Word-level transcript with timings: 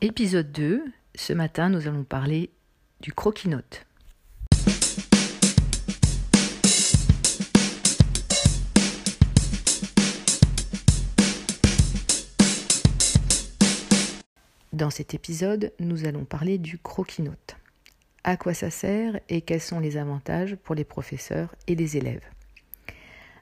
Épisode 0.00 0.52
2. 0.52 0.84
Ce 1.16 1.32
matin, 1.32 1.70
nous 1.70 1.88
allons 1.88 2.04
parler 2.04 2.50
du 3.00 3.12
croquis-note. 3.12 3.84
Dans 14.72 14.90
cet 14.90 15.14
épisode, 15.14 15.72
nous 15.80 16.06
allons 16.06 16.24
parler 16.24 16.58
du 16.58 16.78
croquis-note. 16.78 17.56
À 18.22 18.36
quoi 18.36 18.54
ça 18.54 18.70
sert 18.70 19.18
et 19.28 19.40
quels 19.40 19.60
sont 19.60 19.80
les 19.80 19.96
avantages 19.96 20.54
pour 20.54 20.76
les 20.76 20.84
professeurs 20.84 21.52
et 21.66 21.74
les 21.74 21.96
élèves? 21.96 22.24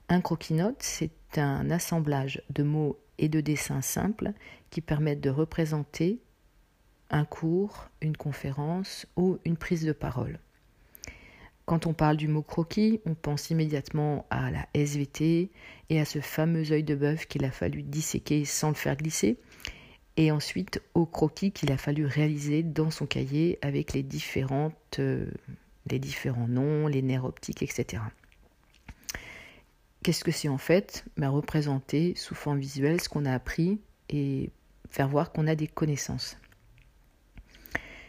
Un 0.08 0.22
croquis-note, 0.22 0.78
c'est 0.80 1.36
un 1.36 1.70
assemblage 1.70 2.40
de 2.48 2.62
mots 2.62 2.98
et 3.18 3.28
de 3.28 3.42
dessins 3.42 3.82
simples 3.82 4.32
qui 4.70 4.80
permettent 4.80 5.20
de 5.20 5.28
représenter 5.28 6.18
un 7.10 7.24
cours, 7.24 7.88
une 8.00 8.16
conférence 8.16 9.06
ou 9.16 9.38
une 9.44 9.56
prise 9.56 9.84
de 9.84 9.92
parole. 9.92 10.38
Quand 11.66 11.86
on 11.86 11.94
parle 11.94 12.16
du 12.16 12.28
mot 12.28 12.42
croquis, 12.42 13.00
on 13.06 13.14
pense 13.14 13.50
immédiatement 13.50 14.24
à 14.30 14.52
la 14.52 14.68
SVT 14.74 15.50
et 15.90 16.00
à 16.00 16.04
ce 16.04 16.20
fameux 16.20 16.70
œil 16.70 16.84
de 16.84 16.94
bœuf 16.94 17.26
qu'il 17.26 17.44
a 17.44 17.50
fallu 17.50 17.82
disséquer 17.82 18.44
sans 18.44 18.68
le 18.68 18.74
faire 18.74 18.96
glisser, 18.96 19.36
et 20.16 20.30
ensuite 20.30 20.80
au 20.94 21.06
croquis 21.06 21.50
qu'il 21.50 21.72
a 21.72 21.76
fallu 21.76 22.06
réaliser 22.06 22.62
dans 22.62 22.90
son 22.90 23.06
cahier 23.06 23.58
avec 23.62 23.92
les, 23.92 24.04
différentes, 24.04 25.00
euh, 25.00 25.28
les 25.90 25.98
différents 25.98 26.48
noms, 26.48 26.86
les 26.86 27.02
nerfs 27.02 27.24
optiques, 27.24 27.62
etc. 27.62 28.00
Qu'est-ce 30.04 30.22
que 30.22 30.30
c'est 30.30 30.48
en 30.48 30.58
fait? 30.58 31.04
Ben, 31.16 31.30
Représenter 31.30 32.14
sous 32.14 32.36
forme 32.36 32.60
visuelle 32.60 33.00
ce 33.00 33.08
qu'on 33.08 33.24
a 33.24 33.32
appris 33.32 33.80
et 34.08 34.50
faire 34.88 35.08
voir 35.08 35.32
qu'on 35.32 35.48
a 35.48 35.56
des 35.56 35.66
connaissances. 35.66 36.38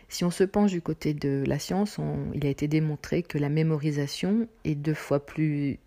Si 0.10 0.24
on 0.24 0.32
se 0.32 0.44
penche 0.44 0.72
du 0.72 0.82
côté 0.82 1.14
de 1.14 1.44
la 1.46 1.60
science, 1.60 2.00
il 2.34 2.46
a 2.46 2.50
été 2.50 2.68
démontré 2.68 3.24
que 3.24 3.38
la 3.38 3.50
mémorisation 3.50 4.48
est 4.64 4.76
deux 4.76 4.94
fois 4.94 5.26
plus 5.26 5.80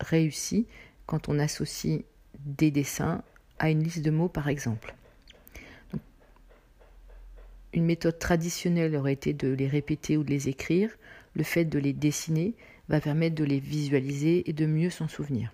réussie 0.00 0.66
quand 1.06 1.28
on 1.28 1.38
associe 1.38 2.02
des 2.40 2.70
dessins 2.70 3.22
à 3.58 3.70
une 3.70 3.82
liste 3.82 4.02
de 4.02 4.10
mots 4.10 4.28
par 4.28 4.48
exemple. 4.48 4.94
une 7.76 7.84
méthode 7.84 8.18
traditionnelle 8.18 8.96
aurait 8.96 9.12
été 9.12 9.34
de 9.34 9.48
les 9.48 9.68
répéter 9.68 10.16
ou 10.16 10.24
de 10.24 10.30
les 10.30 10.48
écrire. 10.48 10.90
Le 11.34 11.42
fait 11.42 11.66
de 11.66 11.78
les 11.78 11.92
dessiner 11.92 12.54
va 12.88 13.00
permettre 13.00 13.34
de 13.34 13.44
les 13.44 13.60
visualiser 13.60 14.48
et 14.48 14.52
de 14.52 14.66
mieux 14.66 14.90
s'en 14.90 15.08
souvenir. 15.08 15.52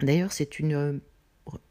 D'ailleurs, 0.00 0.32
c'est 0.32 0.58
une, 0.58 1.00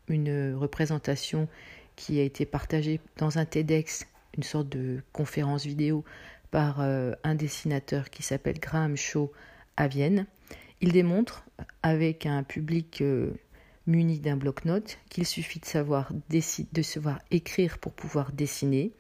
une 0.08 0.54
représentation 0.56 1.48
qui 1.96 2.20
a 2.20 2.24
été 2.24 2.46
partagée 2.46 3.02
dans 3.18 3.38
un 3.38 3.46
TEDx 3.46 4.08
une 4.38 4.44
sorte 4.44 4.70
de 4.70 5.02
conférence 5.12 5.66
vidéo 5.66 6.04
par 6.52 6.82
euh, 6.82 7.14
un 7.24 7.36
dessinateur 7.36 8.10
qui 8.10 8.24
s'appelle 8.24 8.60
Graham 8.60 8.96
Shaw 8.96 9.32
à 9.78 9.88
Vienne. 9.88 10.26
Il 10.82 10.92
démontre, 10.92 11.46
avec 11.84 12.26
un 12.26 12.44
public 12.44 13.02
euh, 13.02 13.32
muni 13.86 14.20
d'un 14.20 14.38
bloc-notes, 14.38 14.98
qu'il 15.10 15.26
suffit 15.26 15.60
de 15.60 15.66
savoir, 15.66 16.12
de 16.30 16.82
savoir 16.82 17.20
écrire 17.32 17.78
pour 17.80 17.94
pouvoir 17.94 18.32
dessiner. 18.32 18.94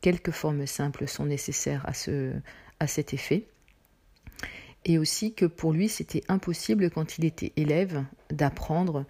Quelques 0.00 0.30
formes 0.30 0.66
simples 0.66 1.08
sont 1.08 1.26
nécessaires 1.26 1.84
à, 1.86 1.94
ce, 1.94 2.32
à 2.78 2.86
cet 2.86 3.14
effet. 3.14 3.46
Et 4.84 4.98
aussi 4.98 5.34
que 5.34 5.46
pour 5.46 5.72
lui, 5.72 5.88
c'était 5.88 6.22
impossible 6.28 6.90
quand 6.90 7.18
il 7.18 7.24
était 7.24 7.52
élève 7.56 8.04
d'apprendre 8.30 9.06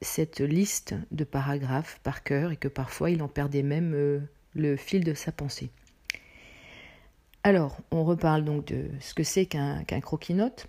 cette 0.00 0.40
liste 0.40 0.94
de 1.10 1.24
paragraphes 1.24 2.00
par 2.02 2.22
cœur 2.22 2.50
et 2.50 2.56
que 2.56 2.68
parfois 2.68 3.10
il 3.10 3.22
en 3.22 3.28
perdait 3.28 3.62
même 3.62 3.94
euh, 3.94 4.20
le 4.54 4.76
fil 4.76 5.04
de 5.04 5.14
sa 5.14 5.32
pensée. 5.32 5.70
Alors, 7.44 7.78
on 7.90 8.04
reparle 8.04 8.44
donc 8.44 8.66
de 8.66 8.88
ce 9.00 9.14
que 9.14 9.24
c'est 9.24 9.46
qu'un 9.46 9.84
croquis-note. 9.84 10.68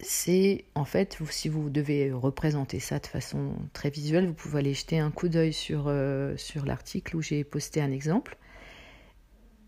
C'est 0.00 0.64
en 0.74 0.84
fait, 0.84 1.18
si 1.30 1.48
vous 1.48 1.70
devez 1.70 2.12
représenter 2.12 2.80
ça 2.80 2.98
de 2.98 3.06
façon 3.06 3.54
très 3.72 3.90
visuelle, 3.90 4.26
vous 4.26 4.34
pouvez 4.34 4.58
aller 4.58 4.74
jeter 4.74 4.98
un 4.98 5.12
coup 5.12 5.28
d'œil 5.28 5.52
sur, 5.52 5.84
euh, 5.86 6.36
sur 6.36 6.66
l'article 6.66 7.16
où 7.16 7.22
j'ai 7.22 7.44
posté 7.44 7.80
un 7.80 7.92
exemple. 7.92 8.36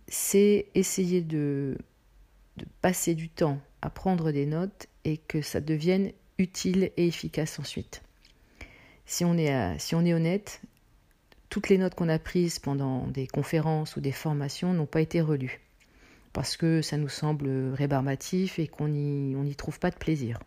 C'est 0.09 0.67
essayer 0.75 1.21
de, 1.21 1.79
de 2.57 2.67
passer 2.83 3.15
du 3.15 3.29
temps 3.29 3.61
à 3.83 3.91
prendre 3.91 4.33
des 4.33 4.47
notes 4.47 4.89
et 5.05 5.17
que 5.17 5.41
ça 5.41 5.61
devienne 5.61 6.11
utile 6.39 6.91
et 6.97 7.07
efficace 7.07 7.59
ensuite. 7.61 8.03
Si 9.07 9.25
on 9.25 9.37
est 9.39 10.15
honnête, 10.15 10.61
toutes 11.49 11.69
les 11.69 11.79
notes 11.79 11.95
qu'on 11.95 12.09
a 12.09 12.19
prises 12.19 12.59
pendant 12.59 13.07
des 13.07 13.27
conférences 13.27 13.97
ou 13.97 14.01
des 14.01 14.13
formations 14.13 14.73
n'ont 14.73 14.87
pas 14.87 15.01
été 15.01 15.21
relues, 15.21 15.61
parce 16.33 16.57
que 16.57 16.83
ça 16.83 16.97
nous 16.97 17.09
semble 17.09 17.49
rébarbatif 17.73 18.59
et 18.59 18.67
qu'on 18.67 18.89
n'y 18.89 19.57
trouve 19.57 19.79
pas 19.79 19.91
de 19.91 19.97
plaisir. 19.97 20.39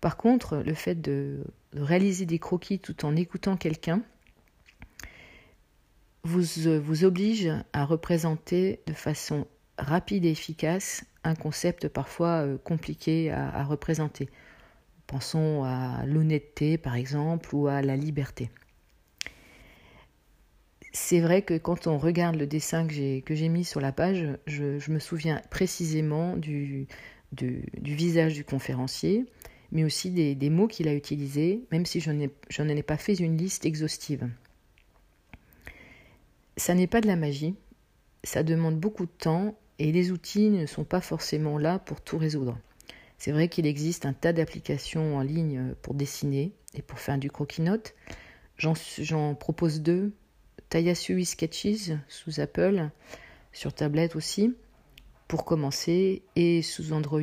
Par 0.00 0.16
contre, 0.16 0.58
le 0.58 0.74
fait 0.74 0.94
de, 1.00 1.44
réaliser 1.74 2.26
des 2.26 2.38
croquis 2.38 2.78
tout 2.78 3.04
en 3.04 3.16
écoutant 3.16 3.56
quelqu'un 3.56 4.02
vous, 6.24 6.42
vous 6.80 7.04
oblige 7.04 7.50
à 7.72 7.84
représenter 7.84 8.80
de 8.86 8.92
façon 8.92 9.46
rapide 9.78 10.24
et 10.24 10.30
efficace 10.30 11.04
un 11.24 11.34
concept 11.34 11.88
parfois 11.88 12.44
euh, 12.44 12.58
compliqué 12.58 13.30
à 13.30 13.62
représenter. 13.64 14.28
Pensons 15.06 15.62
à 15.64 16.04
l'honnêteté 16.04 16.78
par 16.78 16.96
exemple 16.96 17.54
ou 17.54 17.68
à 17.68 17.82
la 17.82 17.96
liberté 17.96 18.50
c'est 20.96 21.20
vrai 21.20 21.42
que 21.42 21.58
quand 21.58 21.86
on 21.86 21.98
regarde 21.98 22.36
le 22.36 22.46
dessin 22.46 22.86
que 22.86 22.94
j'ai, 23.34 23.48
mis 23.50 23.64
sur 23.64 23.82
la 23.82 23.92
page, 23.92 24.26
je, 24.46 24.90
me 24.90 24.98
souviens 24.98 25.42
précisément 25.50 26.38
du, 26.38 26.86
visage 27.82 28.32
du 28.32 28.44
conférencier, 28.44 29.26
mais 29.72 29.84
aussi 29.84 30.10
des, 30.10 30.50
mots 30.50 30.66
qu'il 30.66 30.88
a 30.88 30.94
utilisés, 30.94 31.60
même 31.70 31.84
si 31.84 32.00
je 32.00 32.10
n'en 32.10 32.68
ai, 32.68 32.82
pas 32.82 32.96
fait 32.96 33.12
une 33.12 33.36
liste 33.36 33.66
exhaustive. 33.66 34.26
Ça 36.56 36.74
n'est 36.74 36.86
pas 36.86 37.02
de 37.02 37.08
la 37.08 37.16
magie, 37.16 37.54
ça 38.24 38.42
demande 38.42 38.80
beaucoup 38.80 39.04
de 39.04 39.10
temps 39.18 39.54
et 39.78 39.92
les 39.92 40.12
outils 40.12 40.48
ne 40.48 40.64
sont 40.64 40.84
pas 40.84 41.02
forcément 41.02 41.58
là 41.58 41.78
pour 41.78 42.00
tout 42.00 42.16
résoudre. 42.16 42.58
C'est 43.18 43.32
vrai 43.32 43.48
qu'il 43.48 43.66
existe 43.66 44.06
un 44.06 44.14
tas 44.14 44.32
d'applications 44.32 45.18
en 45.18 45.20
ligne 45.20 45.74
pour 45.82 45.92
dessiner 45.92 46.52
et 46.72 46.80
pour 46.80 46.98
faire 46.98 47.18
du 47.18 47.30
croquis-notes. 47.30 47.94
J'en 48.56 49.34
propose 49.34 49.82
deux 49.82 50.14
Tayasui 50.68 51.24
Sketches 51.24 51.92
sous 52.08 52.40
Apple, 52.40 52.90
sur 53.52 53.72
tablette 53.72 54.16
aussi, 54.16 54.54
pour 55.28 55.44
commencer, 55.44 56.22
et 56.36 56.62
sous 56.62 56.92
Android 56.92 57.20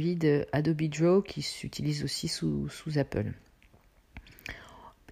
Adobe 0.51 0.83
Draw 0.83 1.21
qui 1.21 1.41
s'utilise 1.41 2.03
aussi 2.03 2.27
sous, 2.27 2.69
Apple. 2.97 3.31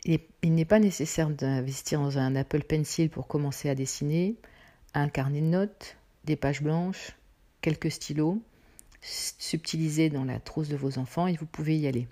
il 0.06 0.20
n'est 0.44 0.66
pas 0.66 0.80
nécessaire 0.80 1.30
d'investir 1.30 2.00
dans 2.02 2.18
un 2.18 2.36
Apple 2.36 2.64
Pencil 2.64 3.10
pour 3.10 3.28
commencer 3.28 3.70
à 3.70 3.76
dessiner, 3.76 4.36
un 4.94 5.10
carnet 5.10 5.42
de 5.42 5.46
notes, 5.46 5.98
des 6.26 6.36
pages 6.36 6.62
blanches, 6.62 7.16
quelques 7.62 7.92
stylos, 7.92 8.42
subtilisés 9.02 10.10
dans 10.10 10.26
la 10.26 10.40
trousse 10.40 10.70
de 10.70 10.76
vos 10.76 10.98
enfants 10.98 11.28
et 11.28 11.36
vous 11.36 11.46
pouvez 11.46 11.78
y 11.78 11.88
aller. 11.88 12.08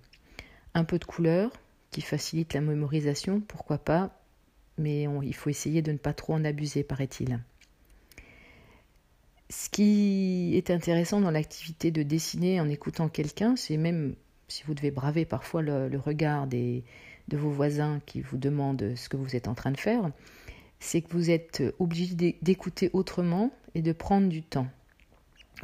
Un 0.74 0.84
peu 0.84 1.00
de 1.00 1.06
couleur 1.06 1.51
qui 1.91 2.01
facilite 2.01 2.53
la 2.53 2.62
mémorisation, 2.62 3.41
pourquoi 3.41 3.80
pas, 3.80 4.19
mais 4.79 5.03
il 5.23 5.35
faut 5.35 5.50
essayer 5.50 5.81
de 5.81 5.91
ne 5.91 5.97
pas 5.97 6.13
trop 6.13 6.34
en 6.34 6.44
abuser, 6.44 6.84
paraît-il. 6.84 7.40
Ce 9.51 9.69
qui 9.69 10.51
est 10.56 10.69
intéressant 10.69 11.22
dans 11.22 11.31
l'activité 11.31 11.91
de 11.91 12.03
dessiner 12.03 12.62
en 12.62 12.69
écoutant 12.69 13.09
quelqu'un, 13.09 13.56
c'est 13.56 13.78
même 13.78 14.16
si 14.47 14.63
vous 14.63 14.73
devez 14.73 14.91
braver 14.91 15.25
parfois 15.25 15.62
le, 15.62 15.97
regard 15.97 16.47
de 16.47 16.81
vos 17.31 17.50
voisins 17.50 18.00
qui 18.06 18.22
vous 18.22 18.38
demandent 18.38 18.94
ce 18.95 19.09
que 19.09 19.18
vous 19.18 19.35
êtes 19.35 19.47
en 19.47 19.56
train 19.56 19.72
de 19.72 19.78
faire, 19.78 20.12
c'est 20.79 21.01
que 21.01 21.12
vous 21.12 21.29
êtes 21.29 21.63
obligé 21.79 22.38
d'écouter 22.41 22.89
autrement 22.94 23.51
et 23.75 23.81
de 23.81 23.92
prendre 23.92 24.27
du 24.27 24.42
temps. 24.42 24.68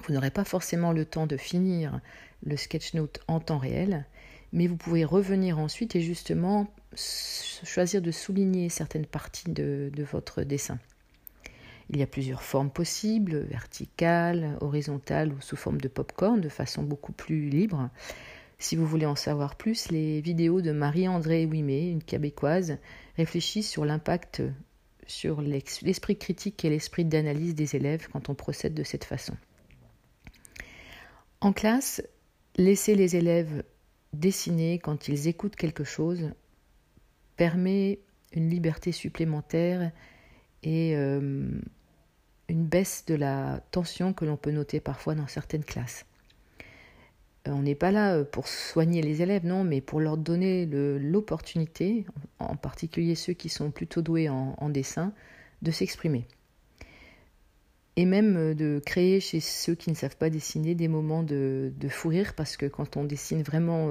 Vous 0.03 0.13
n'aurez 0.13 0.31
pas 0.31 0.43
forcément 0.43 0.91
le 0.91 1.05
temps 1.05 1.27
de 1.27 1.37
finir 1.37 2.01
le 2.43 2.57
sketch 2.57 2.93
note 2.93 3.19
en 3.27 3.39
temps 3.39 3.57
réel, 3.57 4.05
mais 4.55 4.67
vous 4.67 4.77
pouvez 4.77 5.03
revenir 5.03 5.59
ensuite 5.59 5.97
et 5.97 6.01
justement 6.01 6.67
choisir 6.95 8.01
de 8.01 8.09
souligner 8.09 8.69
certaines 8.69 9.05
parties 9.05 9.51
de, 9.51 9.91
votre 10.09 10.43
dessin. 10.43 10.79
Il 11.89 11.97
y 11.99 12.01
a 12.01 12.07
plusieurs 12.07 12.41
formes 12.41 12.71
possibles, 12.71 13.39
verticales, 13.49 14.57
horizontales 14.61 15.33
ou 15.33 15.41
sous 15.41 15.57
forme 15.57 15.81
de 15.81 15.89
popcorn, 15.89 16.39
de 16.39 16.47
façon 16.47 16.83
beaucoup 16.83 17.11
plus 17.11 17.49
libre. 17.49 17.89
Si 18.57 18.77
vous 18.77 18.87
voulez 18.87 19.05
en 19.05 19.17
savoir 19.17 19.55
plus, 19.55 19.91
les 19.91 20.21
vidéos 20.21 20.61
de 20.61 20.71
Marie-André 20.71 21.45
Ouimet, 21.45 21.89
une 21.89 22.01
québécoise, 22.01 22.77
réfléchissent 23.17 23.69
sur 23.69 23.83
l'impact 23.83 24.41
sur 25.05 25.41
l'esprit 25.41 26.17
critique 26.17 26.63
et 26.63 26.69
l'esprit 26.69 27.03
d'analyse 27.03 27.55
des 27.55 27.75
élèves 27.75 28.07
quand 28.11 28.29
on 28.29 28.35
procède 28.35 28.73
de 28.73 28.83
cette 28.83 29.03
façon. 29.03 29.35
En 31.41 31.51
classe, 31.51 32.01
laissez 32.55 32.95
les 32.95 33.17
élèves 33.17 33.63
dessiner 34.15 34.79
quand 34.79 35.07
ils 35.07 35.27
écoutent 35.27 35.55
quelque 35.55 35.83
chose 35.83 36.31
permet 37.35 37.99
une 38.33 38.49
liberté 38.49 38.91
supplémentaire 38.91 39.91
et 40.63 40.95
euh, 40.95 41.49
une 42.49 42.65
baisse 42.65 43.05
de 43.05 43.15
la 43.15 43.61
tension 43.71 44.13
que 44.13 44.25
l'on 44.25 44.37
peut 44.37 44.51
noter 44.51 44.79
parfois 44.79 45.15
dans 45.15 45.27
certaines 45.27 45.63
classes. 45.63 46.05
Euh, 47.47 47.51
on 47.51 47.61
n'est 47.61 47.75
pas 47.75 47.91
là 47.91 48.23
pour 48.23 48.47
soigner 48.47 49.01
les 49.01 49.21
élèves, 49.21 49.45
non, 49.45 49.63
mais 49.63 49.81
pour 49.81 49.99
leur 49.99 50.17
donner 50.17 50.65
l'opportunité, 50.65 52.05
en 52.39 52.55
particulier 52.55 53.15
ceux 53.15 53.33
qui 53.33 53.49
sont 53.49 53.71
plutôt 53.71 54.01
doués 54.01 54.29
en, 54.29 54.69
dessin, 54.69 55.13
de 55.61 55.71
s'exprimer. 55.71 56.27
Et 57.97 58.05
même 58.05 58.53
de 58.53 58.81
créer 58.85 59.19
chez 59.19 59.39
ceux 59.39 59.73
qui 59.75 59.89
ne 59.89 59.95
savent 59.95 60.17
pas 60.17 60.29
dessiner 60.29 60.75
des 60.75 60.89
moments 60.89 61.23
de, 61.23 61.71
fou 61.89 62.09
rire, 62.09 62.33
parce 62.35 62.57
que 62.57 62.65
quand 62.65 62.97
on 62.97 63.05
dessine 63.05 63.41
vraiment 63.41 63.89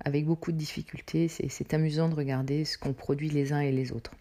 avec 0.00 0.26
beaucoup 0.26 0.52
de 0.52 0.56
difficultés. 0.56 1.28
C'est 1.28 1.74
amusant 1.74 2.08
de 2.08 2.14
regarder 2.14 2.64
ce 2.64 2.78
qu'on 2.78 2.92
produit 2.92 3.30
les 3.30 3.52
uns 3.52 3.60
et 3.60 3.72
les 3.72 3.92
autres. 3.92 4.12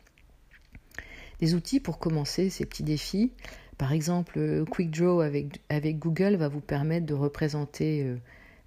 Des 1.39 1.53
outils 1.53 1.79
pour 1.79 1.99
commencer 1.99 2.49
ces 2.49 2.65
petits 2.65 2.83
défis. 2.83 3.31
Par 3.77 3.91
exemple, 3.91 4.63
QuickDraw 4.69 5.19
avec, 5.19 5.61
avec 5.69 5.99
Google 5.99 6.35
va 6.35 6.47
vous 6.47 6.61
permettre 6.61 7.05
de 7.05 7.13
représenter 7.13 8.03
euh, 8.03 8.15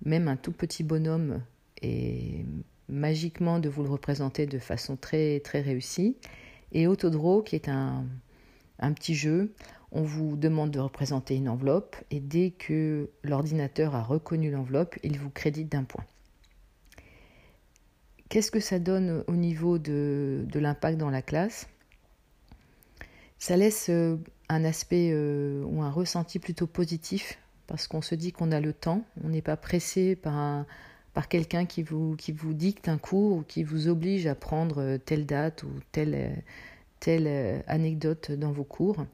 même 0.05 0.29
un 0.29 0.37
tout 0.37 0.53
petit 0.53 0.85
bonhomme 0.85 1.43
et 1.81 2.45
magiquement 2.91 3.59
de 3.59 3.71
vous 3.71 3.83
le 3.83 3.89
représenter 3.89 4.45
de 4.45 4.59
façon 4.59 4.97
très 4.97 5.41
très 5.41 5.63
réussie. 5.63 6.17
Et 6.73 6.87
Autodraw 6.87 7.43
qui 7.43 7.57
est 7.57 7.71
un 7.71 8.05
petit 8.93 9.15
jeu, 9.15 9.55
on 9.93 10.03
vous 10.03 10.37
demande 10.37 10.71
de 10.71 10.81
représenter 10.81 11.37
une 11.37 11.49
enveloppe 11.49 11.97
et 12.11 12.21
dès 12.21 12.51
que 12.51 13.09
l'ordinateur 13.23 13.95
a 13.95 14.03
reconnu 14.03 14.51
l'enveloppe, 14.51 14.97
il 15.03 15.19
vous 15.19 15.31
crédite 15.31 15.71
d'un 15.71 15.85
point. 15.85 16.05
Qu'est-ce 18.29 18.51
que 18.51 18.61
ça 18.61 18.79
donne 18.79 19.25
au 19.27 19.37
niveau 19.37 19.79
de, 19.79 20.47
l'impact 20.55 20.99
dans 20.99 21.09
la 21.09 21.23
classe? 21.23 21.69
Ça 23.39 23.57
laisse 23.57 23.87
euh, 23.89 24.17
un 24.51 24.65
aspect 24.65 25.11
euh, 25.13 25.65
ou 25.65 25.83
un 25.83 25.91
ressenti 25.91 26.39
plutôt 26.39 26.67
positif 26.67 27.39
parce 27.67 27.87
qu'on 27.87 28.03
se 28.03 28.15
dit 28.15 28.33
qu'on 28.33 28.51
a 28.53 28.61
le 28.61 28.73
temps, 28.73 29.05
on 29.23 29.29
n'est 29.29 29.43
pas 29.43 29.57
pressé 29.57 30.17
par, 30.17 30.67
quelqu'un 31.29 31.65
qui 31.67 31.83
vous, 31.83 32.17
dicte 32.53 32.89
un 32.89 32.99
cours 32.99 33.39
ou 33.39 33.43
qui 33.43 33.63
vous 33.63 33.89
oblige 33.89 34.27
à 34.27 34.35
prendre 34.35 34.83
euh, 34.83 34.99
telle 34.99 35.25
date 35.25 35.63
ou 35.63 35.71
telle 35.93 37.63
anecdote 37.67 38.33
dans 38.33 38.53
vos 38.53 38.65
cours. 38.65 39.07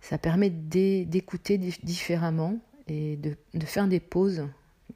Ça 0.00 0.18
permet 0.18 0.50
d'écouter 0.50 1.58
différemment 1.58 2.58
et 2.86 3.16
de, 3.16 3.36
faire 3.66 3.88
des 3.88 4.00
pauses. 4.00 4.46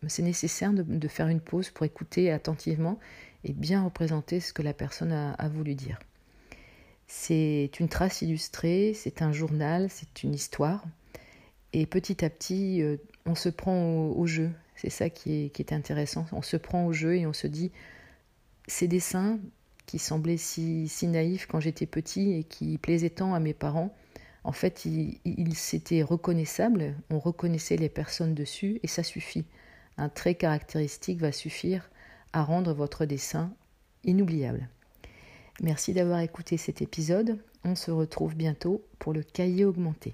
C'est 0.09 0.23
nécessaire 0.23 0.73
de, 0.73 1.09
faire 1.09 1.29
une 1.29 1.41
pause 1.41 1.71
pour 1.71 1.85
écouter 1.85 2.31
attentivement 2.31 2.99
et 3.45 3.53
bien 3.53 3.85
représenter 3.85 4.41
ce 4.41 4.53
que 4.53 4.63
la 4.63 4.73
personne 4.73 5.13
a, 5.13 5.49
voulu 5.49 5.75
dire. 5.75 5.99
C'est 7.07 7.71
une 7.79 7.89
trace 7.89 8.23
illustrée, 8.23 8.93
c'est 8.95 9.21
un 9.21 9.33
journal, 9.33 9.89
c'est 9.91 10.23
une 10.23 10.35
histoire. 10.35 10.85
Et 11.75 11.87
petit 11.87 12.25
à 12.25 12.31
petit, 12.31 12.83
euh, 12.83 12.97
on 13.27 13.35
se 13.35 13.49
prend 13.49 14.07
au, 14.09 14.27
jeu. 14.27 14.51
C'est 14.77 14.91
ça 14.91 15.11
qui 15.11 15.45
est, 15.45 15.49
qui 15.51 15.63
est, 15.63 15.73
intéressant. 15.73 16.27
On 16.33 16.43
se 16.43 16.57
prend 16.57 16.87
au 16.87 16.93
jeu 16.93 17.17
et 17.17 17.27
on 17.27 17.33
se 17.33 17.47
dit, 17.47 17.71
ces 18.67 18.89
dessins 18.89 19.39
qui 19.87 19.99
semblaient 19.99 20.37
si, 20.37 20.89
si 20.89 21.07
naïfs 21.07 21.47
quand 21.47 21.61
j'étais 21.61 21.87
petit 21.87 22.33
et 22.33 22.45
qui 22.45 22.79
plaisaient 22.79 23.11
tant 23.11 23.35
à 23.35 23.41
mes 23.41 23.55
parents, 23.55 23.95
en 24.45 24.53
fait, 24.53 24.85
ils, 24.85 25.19
ils 25.25 25.55
s'étaient 25.55 26.03
reconnaissables. 26.03 26.95
On 27.11 27.19
reconnaissait 27.19 27.77
les 27.77 27.89
personnes 27.89 28.35
dessus 28.35 28.81
et 28.83 28.89
ça 28.89 29.03
suffit. 29.03 29.45
Un 29.99 30.09
trait 30.09 30.35
caractéristique 30.35 31.21
va 31.21 31.33
suffire 31.33 31.91
à 32.33 32.43
rendre 32.43 32.73
votre 32.73 33.05
dessin 33.05 33.53
inoubliable. 34.05 34.69
Merci 35.61 35.93
d'avoir 35.93 36.21
écouté 36.21 36.57
cet 36.57 36.83
épisode. 36.83 37.39
On 37.65 37.75
se 37.77 37.91
retrouve 37.91 38.35
bientôt 38.35 38.83
pour 38.99 39.13
le 39.13 39.23
cahier 39.23 39.65
augmenté. 39.65 40.13